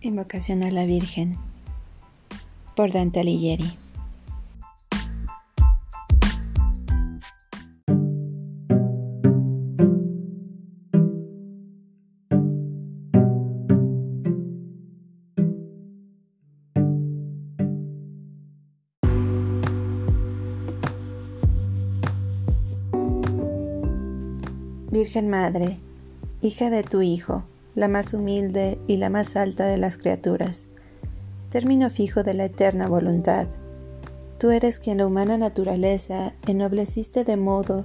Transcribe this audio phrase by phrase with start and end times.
[0.00, 1.36] Invocación a la Virgen
[2.76, 3.76] por Dante Alighieri.
[24.92, 25.78] Virgen Madre,
[26.40, 27.42] hija de tu Hijo,
[27.78, 30.66] la más humilde y la más alta de las criaturas,
[31.48, 33.46] término fijo de la eterna voluntad.
[34.38, 37.84] Tú eres quien la humana naturaleza ennobleciste de modo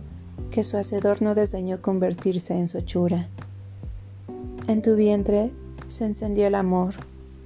[0.49, 3.27] que su hacedor no desdeñó convertirse en su hechura.
[4.67, 5.51] En tu vientre
[5.89, 6.95] se encendió el amor,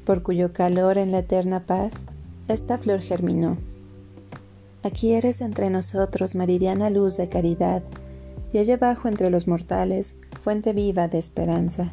[0.06, 2.06] por cuyo calor en la eterna paz
[2.48, 3.58] esta flor germinó.
[4.84, 7.84] Aquí eres entre nosotros meridiana luz de caridad,
[8.54, 11.92] y allá abajo entre los mortales fuente viva de esperanza.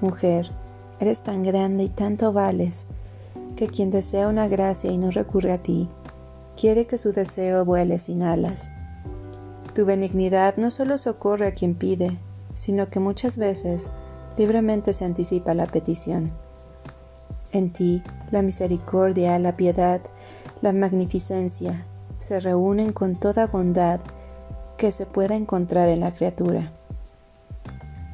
[0.00, 0.50] Mujer,
[0.98, 2.86] eres tan grande y tanto vales,
[3.56, 5.88] que quien desea una gracia y no recurre a ti,
[6.56, 8.70] quiere que su deseo vuele sin alas.
[9.74, 12.18] Tu benignidad no solo socorre a quien pide,
[12.52, 13.90] sino que muchas veces
[14.36, 16.32] libremente se anticipa la petición.
[17.52, 20.00] En ti, la misericordia, la piedad,
[20.62, 21.84] la magnificencia
[22.18, 24.00] se reúnen con toda bondad
[24.76, 26.72] que se pueda encontrar en la criatura.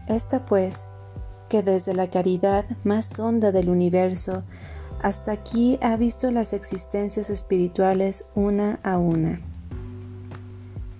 [0.08, 0.86] Esta pues
[1.48, 4.42] que desde la caridad más honda del universo
[5.02, 9.40] hasta aquí ha visto las existencias espirituales una a una.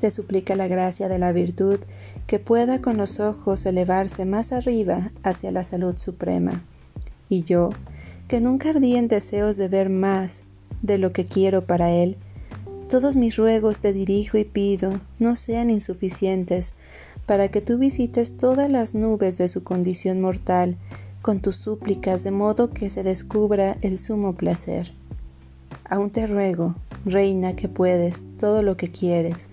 [0.01, 1.81] Te suplica la gracia de la virtud
[2.27, 6.63] que pueda con los ojos elevarse más arriba hacia la salud suprema.
[7.29, 7.71] Y yo,
[8.29, 10.45] que nunca ardí en deseos de ver más
[10.83, 12.19] de lo que quiero para él,
[12.89, 16.75] todos mis ruegos te dirijo y pido no sean insuficientes
[17.27, 20.77] para que tú visites todas las nubes de su condición mortal
[21.23, 24.95] con tus súplicas de modo que se descubra el sumo placer.
[25.89, 29.51] Aún te ruego, reina, que puedes todo lo que quieres,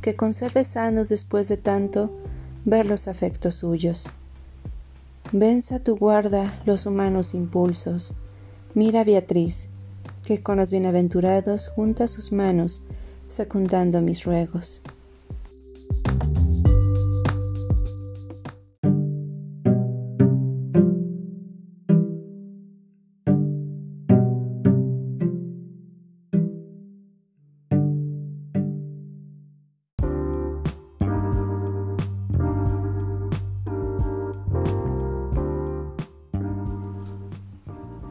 [0.00, 2.10] que conserves sanos después de tanto
[2.64, 4.10] ver los afectos suyos.
[5.32, 8.14] Venza tu guarda los humanos impulsos.
[8.74, 9.68] Mira Beatriz,
[10.24, 12.82] que con los bienaventurados junta sus manos,
[13.28, 14.82] secundando mis ruegos.